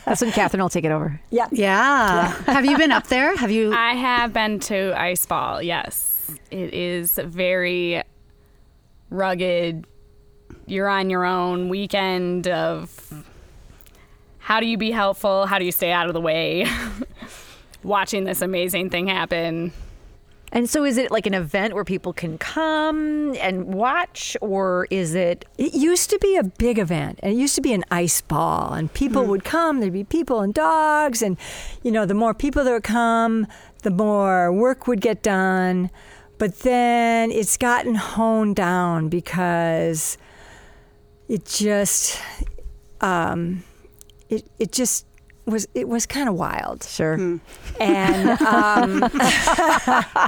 [0.05, 1.19] That's when Catherine will take it over.
[1.29, 1.47] Yeah.
[1.51, 2.31] Yeah.
[2.45, 3.35] Have you been up there?
[3.37, 3.73] Have you?
[3.73, 6.31] I have been to Ice Ball, yes.
[6.49, 8.01] It is very
[9.09, 9.85] rugged.
[10.65, 13.23] You're on your own weekend of
[14.37, 15.45] how do you be helpful?
[15.45, 16.65] How do you stay out of the way?
[17.83, 19.71] Watching this amazing thing happen.
[20.53, 25.15] And so, is it like an event where people can come and watch, or is
[25.15, 25.45] it?
[25.57, 28.73] It used to be a big event, and it used to be an ice ball,
[28.73, 29.79] and people would come.
[29.79, 31.37] There'd be people and dogs, and
[31.83, 33.47] you know, the more people that would come,
[33.83, 35.89] the more work would get done.
[36.37, 40.17] But then it's gotten honed down because
[41.29, 42.19] it just,
[42.99, 43.63] um,
[44.27, 45.05] it it just
[45.45, 47.13] was it was kind of wild, Sure.
[47.79, 49.03] and um,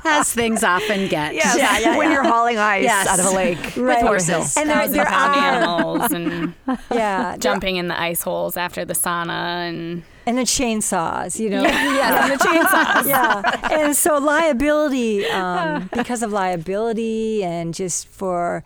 [0.05, 1.35] as things often get.
[1.35, 3.07] Yeah, yeah, when you're hauling ice Yes.
[3.07, 3.77] out of a lake Right.
[3.77, 4.57] with horses.
[4.57, 6.53] and there, there are animals and
[6.91, 11.63] yeah jumping in the ice holes after the sauna and and the chainsaws, you know.
[11.63, 13.05] yeah, and the chainsaws.
[13.05, 13.69] yeah.
[13.77, 18.63] And so liability, um, because of liability, and just for,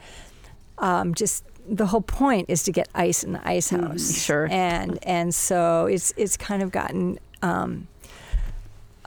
[0.77, 4.17] um, just the whole point is to get ice in the ice house.
[4.21, 4.47] sure.
[4.49, 7.19] And and so it's it's kind of gotten.
[7.41, 7.87] Um,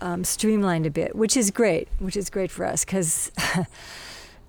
[0.03, 3.31] um, streamlined a bit, which is great, which is great for us because,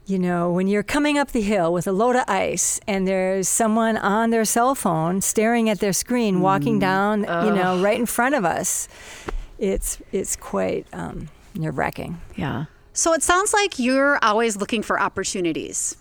[0.06, 3.50] you know, when you're coming up the hill with a load of ice and there's
[3.50, 8.06] someone on their cell phone staring at their screen, walking down, you know, right in
[8.06, 8.88] front of us,
[9.60, 12.22] it's it's quite um, nerve wracking.
[12.36, 12.66] yeah.
[12.94, 15.96] So it sounds like you're always looking for opportunities.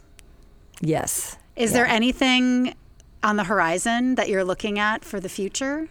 [0.81, 1.37] Yes.
[1.61, 2.75] Is there anything
[3.23, 5.89] on the horizon that you're looking at for the future?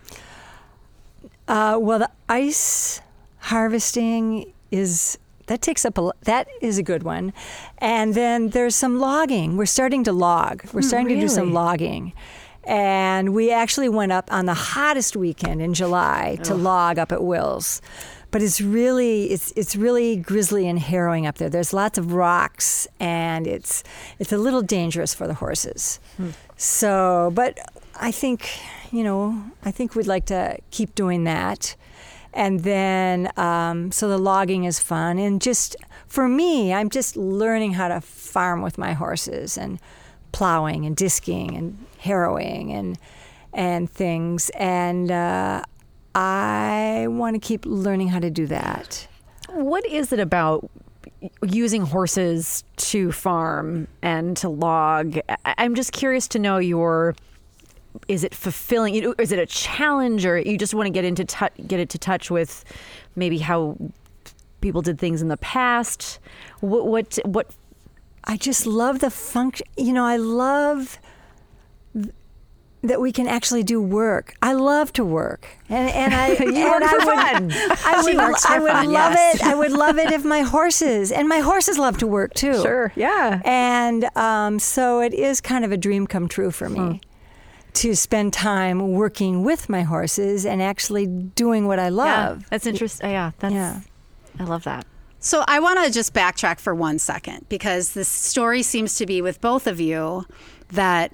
[1.48, 3.02] Uh, well, the ice
[3.38, 7.34] harvesting is that takes up a that is a good one,
[7.78, 9.58] and then there's some logging.
[9.58, 10.64] We're starting to log.
[10.74, 12.14] We're starting to do some logging,
[12.64, 17.24] and we actually went up on the hottest weekend in July to log up at
[17.24, 17.80] Wills.
[18.32, 21.50] But it's really it's it's really grisly and harrowing up there.
[21.50, 23.84] There's lots of rocks, and it's
[24.20, 26.00] it's a little dangerous for the horses.
[26.58, 27.58] So, but
[28.00, 28.50] I think,
[28.92, 31.76] you know, I think we'd like to keep doing that.
[32.34, 35.18] And then, um, so the logging is fun.
[35.18, 35.76] And just
[36.08, 39.80] for me, I'm just learning how to farm with my horses and
[40.32, 42.98] plowing and disking and harrowing and,
[43.54, 44.50] and things.
[44.52, 45.64] And uh,
[46.20, 49.08] I want to keep learning how to do that.
[49.48, 50.70] What is it about
[51.42, 55.20] using horses to farm and to log?
[55.46, 57.16] I'm just curious to know your.
[58.10, 58.96] Is it fulfilling?
[59.18, 62.30] Is it a challenge, or you just want to get into tou get into touch
[62.30, 62.66] with
[63.16, 63.78] maybe how
[64.60, 66.20] people did things in the past?
[66.60, 67.50] What what what?
[68.26, 69.66] I just love the function.
[69.78, 71.00] You know, I love
[72.82, 74.36] that we can actually do work.
[74.42, 77.52] I love to work, and and I You and work I for would, fun.
[77.86, 79.36] I would, I would fun, love yes.
[79.36, 79.44] it.
[79.44, 82.62] I would love it if my horses and my horses love to work too.
[82.62, 83.42] Sure, yeah.
[83.44, 87.02] And um, so it is kind of a dream come true for me.
[87.74, 92.40] To spend time working with my horses and actually doing what I love.
[92.40, 93.12] Yeah, that's interesting.
[93.12, 93.54] Yeah, that's.
[93.54, 93.82] Yeah.
[94.40, 94.88] I love that.
[95.20, 99.22] So I want to just backtrack for one second because the story seems to be
[99.22, 100.26] with both of you
[100.70, 101.12] that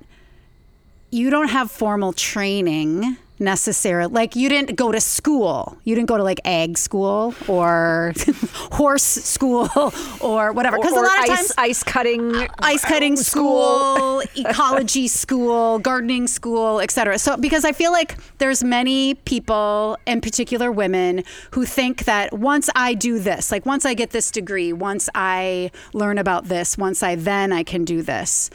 [1.16, 4.14] you don't have formal training necessarily.
[4.14, 5.78] Like you didn't go to school.
[5.84, 8.14] You didn't go to like ag school or
[8.54, 9.70] horse school
[10.20, 10.78] or whatever.
[10.78, 12.48] Because a lot of ice, times ice cutting.
[12.60, 17.18] ice cutting school, ecology school, gardening school, etc.
[17.18, 22.70] So because I feel like there's many people, in particular women, who think that once
[22.76, 27.04] I do this, like once I get this degree, once I learn about this, once
[27.04, 28.50] I then I can do this.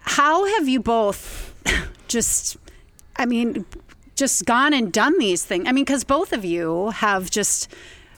[0.00, 1.54] How have you both
[2.08, 2.56] just
[3.16, 3.64] I mean
[4.16, 5.66] just gone and done these things?
[5.66, 7.68] I mean cuz both of you have just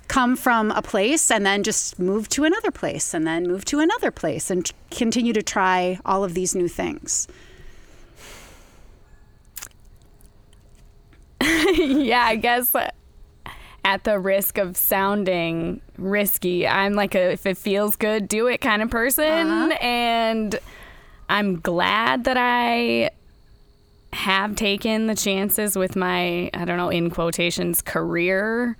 [0.08, 3.80] come from a place and then just move to another place and then move to
[3.80, 7.28] another place and t- continue to try all of these new things.
[11.74, 12.90] yeah, I guess uh,
[13.84, 18.60] at the risk of sounding risky, I'm like a if it feels good, do it
[18.60, 19.72] kind of person.
[19.80, 20.58] And
[21.32, 23.10] I'm glad that I
[24.12, 28.76] have taken the chances with my, I don't know, in quotations, career.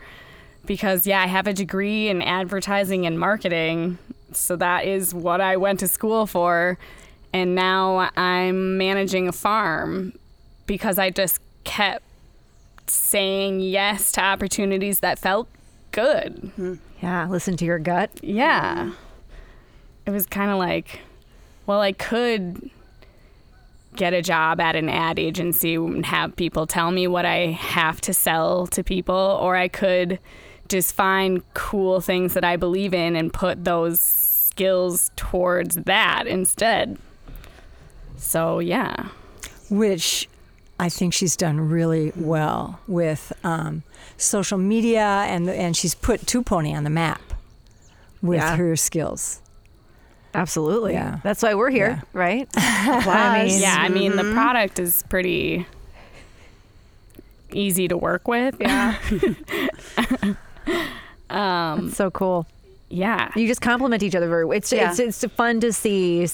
[0.67, 3.97] Because, yeah, I have a degree in advertising and marketing.
[4.33, 6.79] So that is what I went to school for.
[7.33, 10.13] And now I'm managing a farm
[10.67, 12.05] because I just kept
[12.87, 15.49] saying yes to opportunities that felt
[15.91, 16.79] good.
[17.03, 18.11] Yeah, listen to your gut.
[18.23, 18.93] Yeah.
[20.05, 21.01] it was kind of like,
[21.67, 22.71] well, I could
[23.97, 28.01] get a job at an ad agency and have people tell me what I have
[28.03, 30.19] to sell to people, or I could
[30.69, 36.97] just find cool things that I believe in and put those skills towards that instead.
[38.17, 39.09] So, yeah.
[39.69, 40.29] which
[40.81, 43.83] I think she's done really well with um,
[44.17, 47.21] social media, and and she's put Two Pony on the map
[48.23, 48.57] with Yeah.
[48.57, 49.42] her skills.
[50.35, 50.95] Absolutely.
[50.95, 51.19] Yeah.
[51.23, 52.03] That's why we're here, Yeah.
[52.13, 52.49] right?
[52.57, 54.29] I mean, Yeah, I mean, Mm-hmm.
[54.29, 55.67] the product is pretty
[57.53, 58.57] easy to work with.
[58.61, 58.97] Yeah.
[61.31, 62.47] Um, It's so cool.
[62.91, 63.31] yeah.
[63.35, 64.47] You just compliment each other very.
[64.57, 64.91] It's Yeah.
[64.91, 66.29] it's it's fun to see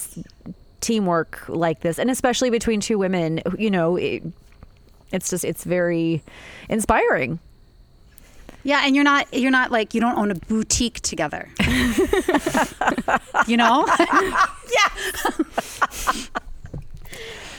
[0.80, 3.40] teamwork like this, and especially between two women.
[3.56, 4.24] You know, it,
[5.12, 6.22] it's just it's very
[6.68, 7.38] inspiring.
[8.68, 11.48] Yeah, and you're not you're not like you don't own a boutique together.
[13.46, 13.86] you know?
[14.76, 14.90] Yeah.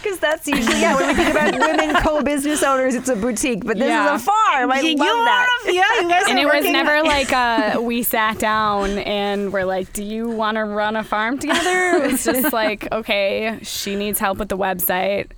[0.02, 0.96] Because that's usually yeah.
[0.96, 4.16] When we think about women co-business owners, it's a boutique, but this Yeah.
[4.16, 4.72] is a farm.
[4.72, 5.50] I You- love you that.
[5.66, 9.00] wanna- yeah, you guys and are it was working- never like uh we sat down
[9.00, 12.88] and we're like, "Do you want to run a farm together?" It was just like,
[12.92, 15.32] "Okay, she needs help with the website.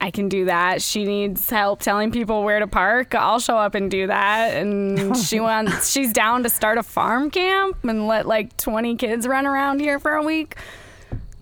[0.00, 0.80] I can do that.
[0.82, 3.14] She needs help telling people where to park.
[3.14, 7.30] I'll show up and do that." And she wants she's down to start a farm
[7.30, 10.56] camp and let like 20 kids run around here for a week.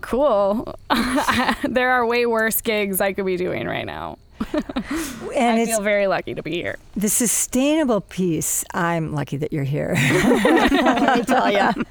[0.00, 0.74] Cool.
[1.68, 4.18] there are way worse gigs I could be doing right now.
[5.34, 6.76] And I feel very lucky to be here.
[6.96, 8.64] the sustainable piece.
[8.72, 9.94] I'm lucky that you're here.
[9.94, 11.84] Let me tell you.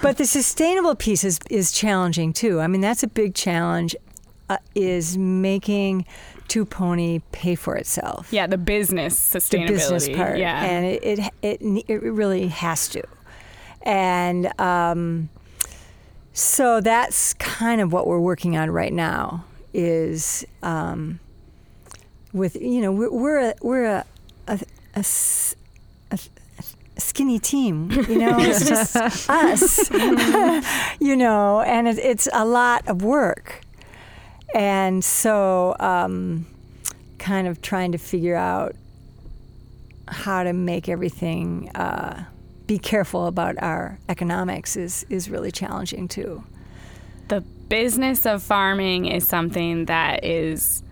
[0.00, 2.58] But the sustainable piece is, is challenging too.
[2.60, 3.94] I mean, that's a big challenge.
[4.50, 6.04] Uh, is making
[6.48, 8.32] Two Pony pay for itself.
[8.32, 9.66] Yeah, the business sustainability.
[9.66, 10.38] the business part.
[10.38, 10.64] Yeah.
[10.64, 13.02] and it it it, it really has to,
[13.82, 15.28] and um,
[16.32, 19.44] so that's kind of what we're working on right now.
[19.72, 21.20] Is um,
[22.32, 24.04] with you know we're we're a, we're a,
[24.48, 24.60] a,
[24.96, 25.04] a
[26.10, 26.18] a
[27.00, 28.96] skinny team, you know, it's just
[29.30, 29.90] us,
[31.00, 33.62] you know, and it, it's a lot of work,
[34.54, 35.74] and so.
[35.80, 36.46] Um,
[37.20, 38.74] kind of trying to figure out
[40.08, 42.24] how to make everything uh,
[42.66, 46.42] be careful about our economics is is really challenging too.
[47.28, 50.82] the business of farming is something that is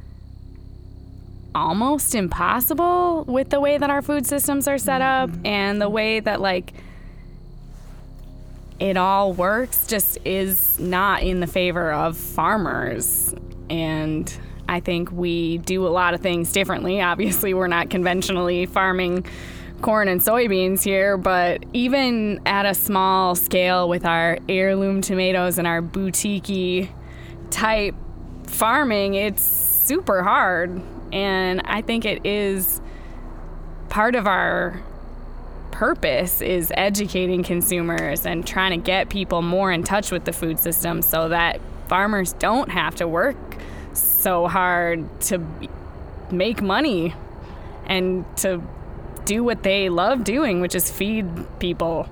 [1.55, 6.21] almost impossible with the way that our food systems are set up and the way
[6.21, 6.73] that like
[8.79, 13.35] it all works just is not in the favor of farmers
[13.71, 14.33] and
[14.69, 17.01] I think we do a lot of things differently.
[17.01, 19.25] Obviously, we're not conventionally farming
[19.81, 25.67] corn and soybeans here, but even at a small scale with our heirloom tomatoes and
[25.67, 26.91] our boutique
[27.51, 27.95] type
[28.47, 30.83] farming, it's super hard.
[31.13, 32.81] And I think it is
[33.89, 34.83] part of our
[35.71, 40.59] purpose is educating consumers and trying to get people more in touch with the food
[40.59, 43.37] system so that farmers don't have to work
[44.19, 45.41] so hard to
[46.31, 47.15] make money
[47.87, 48.61] and to
[49.25, 51.27] do what they love doing, which is feed
[51.59, 52.09] people.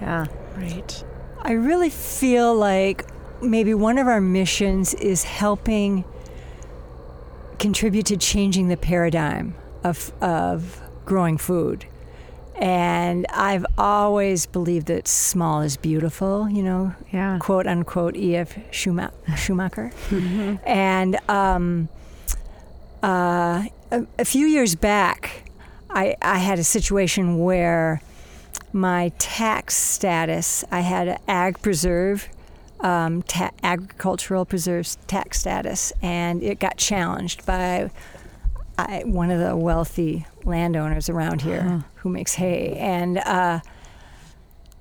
[0.00, 0.26] Yeah.
[0.56, 1.04] Right.
[1.40, 3.06] I really feel like
[3.42, 6.04] maybe one of our missions is helping
[7.58, 11.86] contribute to changing the paradigm of of growing food.
[12.62, 17.38] And I've always believed that small is beautiful, you know, Yeah.
[17.40, 18.54] quote unquote E.F.
[18.70, 19.90] Schuma- Schumacher.
[20.64, 21.88] and um,
[23.02, 25.50] uh, a, a few years back,
[25.90, 28.00] I, I had a situation where
[28.72, 32.28] my tax status, I had an ag preserve,
[32.78, 37.90] um, ta- agricultural preserves tax status, and it got challenged by
[38.78, 42.76] I, one of the wealthy landowners around here who makes hay.
[42.78, 43.60] And uh,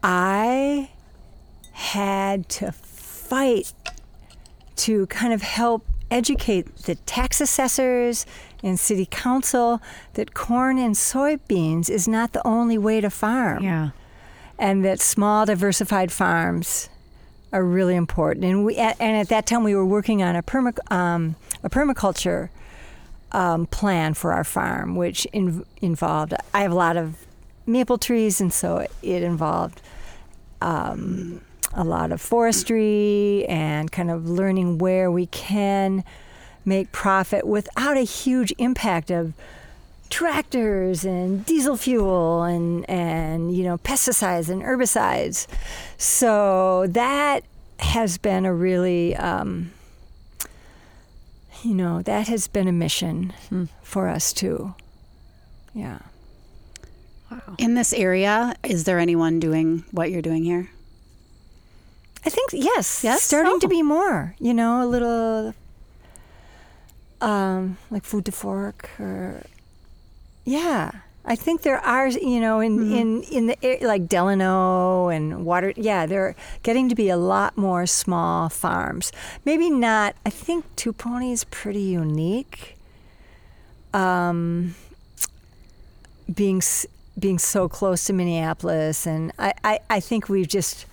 [0.04, 0.90] I
[1.74, 3.74] had to fight
[4.78, 8.26] to kind of help educate the tax assessors
[8.64, 9.82] and city council
[10.14, 13.92] that corn and soybeans is not the only way to farm Yeah.
[14.60, 16.90] and that small diversified farms
[17.54, 18.46] are really important.
[18.46, 22.50] And we and at that time we were working on a perma, um, a permaculture
[23.32, 26.34] um, plan for our farm, which in, involved.
[26.54, 27.16] I have a lot of
[27.66, 29.82] maple trees, and so it involved
[30.62, 31.42] um,
[31.74, 36.04] a lot of forestry and kind of learning where we can
[36.66, 39.34] make profit without a huge impact of
[40.10, 45.48] tractors and diesel fuel and and you know pesticides and herbicides.
[45.98, 47.44] So that
[47.80, 49.72] has been a really um,
[51.64, 53.34] you know that has been a mission
[53.84, 54.74] for us too.
[55.74, 56.00] Yeah.
[57.30, 57.56] Wow.
[57.58, 60.70] In this area, is there anyone doing what you're doing here?
[62.26, 63.24] I think yes, Yes?
[63.24, 63.70] starting to Oh.
[63.70, 64.36] be more.
[64.40, 65.54] You know, a little
[67.22, 69.44] um, like food to fork or
[70.46, 70.92] yeah.
[71.24, 72.94] I think there are, you know, in Mm-hmm.
[72.94, 75.72] in in the ar- like Delano and Water.
[75.78, 79.12] Yeah, they're getting to be a lot more small farms.
[79.46, 80.16] Maybe not.
[80.26, 82.76] I think Two Pony's pretty unique.
[83.94, 84.76] Um,
[86.34, 86.62] being
[87.20, 90.86] being so close to Minneapolis, and I, I, I think we've just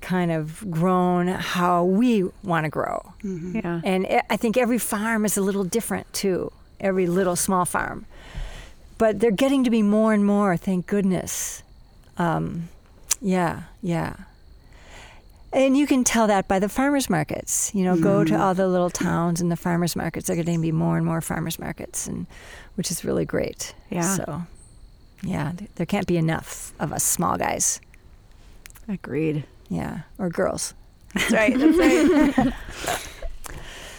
[0.00, 3.12] kind of grown how we want to grow.
[3.22, 3.82] Yeah.
[3.84, 6.50] And I- I think every farm is a little different too,
[6.80, 8.06] every little small farm.
[9.00, 11.62] But they're getting to be more and more, thank goodness.
[12.18, 12.68] Um,
[13.22, 14.14] yeah, yeah.
[15.54, 17.74] And you can tell that by the farmers markets.
[17.74, 20.26] You know, go to all the little towns and the farmers markets.
[20.26, 22.26] They're getting to be more and more farmers markets, and
[22.74, 23.74] which is really great.
[23.88, 24.02] Yeah.
[24.02, 24.42] So,
[25.22, 27.80] yeah, there can't be enough of us small guys.
[28.86, 29.44] Agreed.
[29.70, 30.74] Yeah, or girls.
[31.14, 31.58] That's right.
[31.58, 32.52] That's right.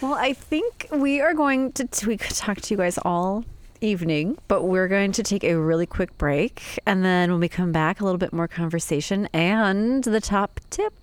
[0.00, 3.44] well, I think we are going to we could talk to you guys all
[3.82, 7.72] evening, but we're going to take a really quick break, and then when we come
[7.72, 10.94] back, a little bit more conversation and the top tip.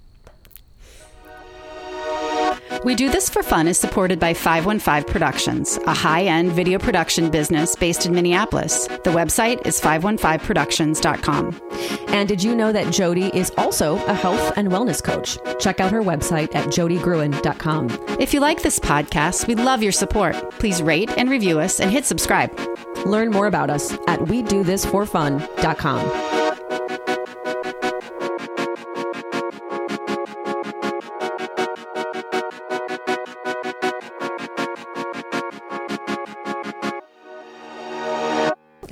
[2.83, 7.29] We Do This for Fun is supported by 515 Productions, a high end video production
[7.29, 8.87] business based in Minneapolis.
[8.87, 11.61] The website is 515productions.com.
[12.09, 15.37] And did you know that Jody is also a health and wellness coach?
[15.59, 17.89] Check out her website at jodygruen.com.
[18.19, 20.35] If you like this podcast, we'd love your support.
[20.51, 22.57] Please rate and review us and hit subscribe.
[23.05, 26.38] Learn more about us at we do this for fun.com.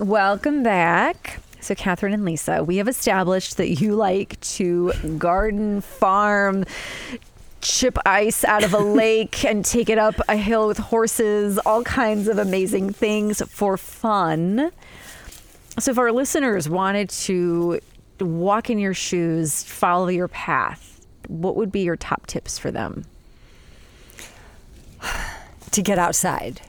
[0.08, 1.41] Welcome back.
[1.60, 6.64] So, Catherine and Lisa, we have established that you like to garden, farm,
[7.60, 11.84] chip ice out of a lake, and take it up a hill with horses, all
[11.84, 14.72] kinds of amazing things for fun.
[15.78, 17.82] So, if our listeners wanted to
[18.22, 23.03] walk in your shoes, follow your path, what would be your top tips for them?
[25.72, 26.62] to get outside.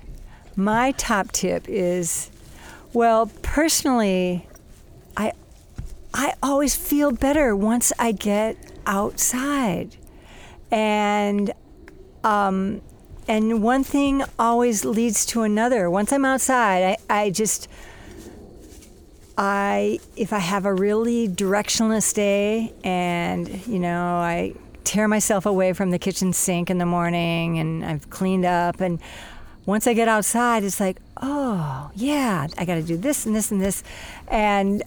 [0.56, 2.32] My top tip is
[2.92, 4.46] well, personally,
[5.16, 5.32] I
[6.14, 9.96] I always feel better once I get outside.
[10.70, 11.52] And
[12.24, 12.80] um
[13.26, 15.90] and one thing always leads to another.
[15.90, 17.68] Once I'm outside, I, I just
[19.36, 25.74] I if I have a really directionless day and you know I tear myself away
[25.74, 28.98] from the kitchen sink in the morning and I've cleaned up and
[29.68, 33.50] once I get outside it's like oh yeah I got to do this and this
[33.52, 33.84] and this.
[34.26, 34.82] And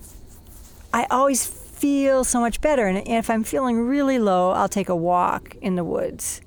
[0.91, 2.87] I always feel so much better.
[2.87, 6.41] And if I'm feeling really low I'll take a walk in the woods.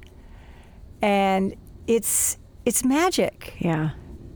[1.01, 1.55] And
[1.87, 3.55] it's it's magic.
[3.61, 3.91] Yeah.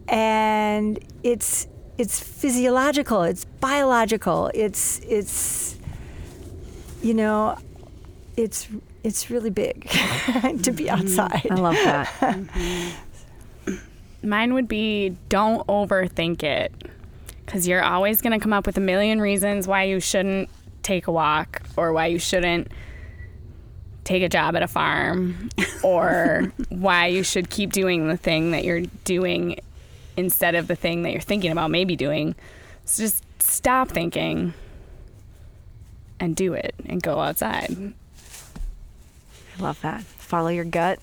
[0.07, 1.67] and it's
[1.99, 5.77] it's physiological it's biological it's it's
[7.03, 7.59] you know
[8.37, 8.69] it's
[9.03, 9.89] it's really big
[10.63, 11.03] to be mm-hmm.
[11.03, 11.47] outside.
[11.51, 12.09] I love that.
[12.21, 13.08] Mm-hmm.
[14.23, 16.73] Mine would be don't overthink it
[17.45, 20.51] because you're always going to come up with a million reasons why you shouldn't
[20.83, 22.69] take a walk or why you shouldn't
[24.05, 25.51] take a job at a farm
[25.83, 29.59] or why you should keep doing the thing that you're doing
[30.17, 32.35] instead of the thing that you're thinking about maybe doing.
[32.85, 34.55] So just stop thinking
[36.19, 37.95] and do it and go outside.
[39.59, 40.03] I love that.
[40.03, 40.99] Follow your gut.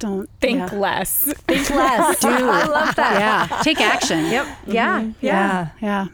[0.00, 0.78] Don't Think yeah.
[0.78, 1.24] less.
[1.46, 2.20] Think less.
[2.20, 2.28] Do.
[2.30, 3.20] I love that.
[3.20, 4.26] Yeah, take action.
[4.26, 4.46] Yep.
[4.66, 5.10] Yeah.
[5.20, 6.06] yeah Yeah.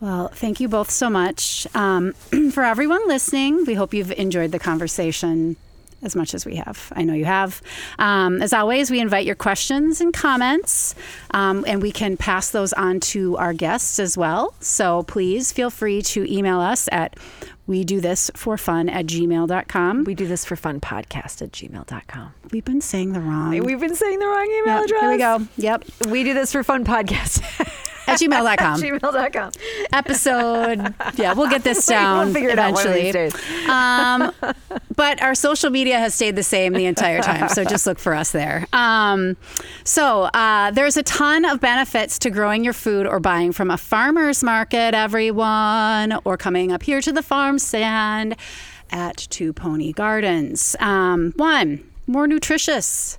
[0.00, 1.66] Well, thank you both so much.
[1.74, 2.12] Um,
[2.52, 5.56] for everyone listening, we hope you've enjoyed the conversation
[6.02, 6.92] as much as we have.
[6.94, 7.62] I know you have.
[7.98, 10.94] Um, as always, we invite your questions and comments,
[11.32, 14.54] um, and we can pass those on to our guests as well.
[14.60, 17.16] So please feel free to email us at
[17.66, 20.04] we do this for fun at gmail.com.
[20.04, 22.34] We do this for fun podcast at gmail.com.
[22.52, 23.50] We've been saying the wrong.
[23.58, 25.00] We've been saying the wrong email Yep, address.
[25.00, 25.48] Here we go.
[25.56, 25.84] Yep.
[26.08, 27.42] We do this for fun podcast
[28.08, 28.80] At gmail.com.
[28.80, 29.50] gmail.com.
[29.92, 30.94] Episode.
[31.16, 33.30] Yeah, we'll get this down We'll figure it out one of eventually.
[33.30, 33.68] these days.
[33.68, 34.32] Um,
[34.96, 37.48] but our social media has stayed the same the entire time.
[37.48, 38.66] So just look for us there.
[38.72, 39.36] Um,
[39.84, 43.76] so uh, there's a ton of benefits to growing your food or buying from a
[43.76, 48.36] farmer's market, everyone, or coming up here to the farm stand
[48.90, 50.76] at Two Pony Gardens.
[50.78, 53.18] Um, one, more nutritious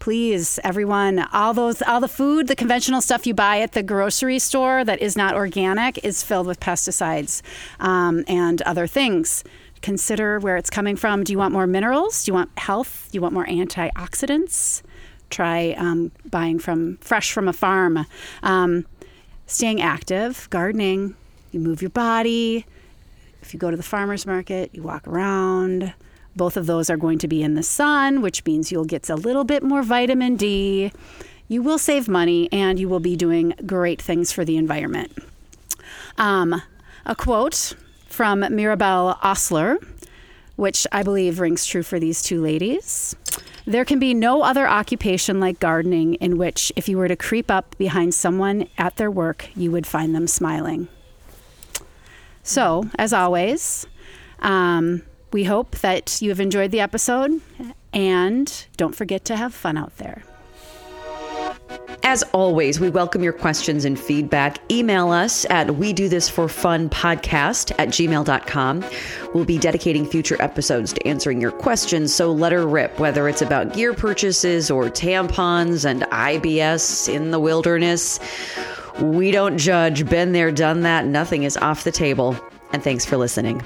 [0.00, 4.38] please everyone all those all the food the conventional stuff you buy at the grocery
[4.38, 7.42] store that is not organic is filled with pesticides
[7.78, 9.44] um, and other things.
[9.82, 11.22] Consider where it's coming from.
[11.22, 12.24] Do you want more minerals?
[12.24, 13.08] Do you want health?
[13.10, 14.82] Do you want more antioxidants?
[15.30, 18.04] Try um, buying from fresh from a farm.
[18.42, 18.86] Um,
[19.46, 21.14] staying active gardening.
[21.52, 22.66] You move your body.
[23.42, 25.94] If you go to the farmer's market you walk around
[26.36, 29.16] both of those are going to be in the sun, which means you'll get a
[29.16, 30.92] little bit more vitamin D.
[31.48, 35.16] You will save money and you will be doing great things for the environment.
[36.16, 36.62] Um,
[37.04, 37.74] a quote
[38.08, 39.78] from Mirabel Osler,
[40.56, 43.16] which I believe rings true for these two ladies.
[43.64, 47.50] There can be no other occupation like gardening in which, if you were to creep
[47.50, 50.88] up behind someone at their work, you would find them smiling.
[52.42, 53.86] So, as always,
[54.40, 55.02] um,
[55.32, 57.40] we hope that you have enjoyed the episode
[57.92, 60.22] and don't forget to have fun out there.
[62.02, 64.58] As always, we welcome your questions and feedback.
[64.70, 68.84] Email us at we do this for fun podcast at gmail.com.
[69.34, 73.42] We'll be dedicating future episodes to answering your questions, so let her rip, whether it's
[73.42, 78.18] about gear purchases or tampons and IBS in the wilderness.
[79.00, 80.08] We don't judge.
[80.08, 81.06] Been there, done that.
[81.06, 82.36] Nothing is off the table.
[82.72, 83.62] And thanks for listening.